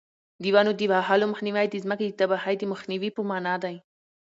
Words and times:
د 0.41 0.45
ونو 0.55 0.71
د 0.79 0.81
وهلو 0.91 1.25
مخنیوی 1.31 1.65
د 1.69 1.75
ځمکې 1.83 2.05
د 2.07 2.13
تباهۍ 2.19 2.55
د 2.59 2.63
مخنیوي 2.73 3.09
په 3.13 3.21
مانا 3.29 3.55
دی. 3.63 3.75